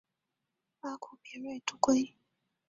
[0.79, 2.15] 阿库别瑞度规。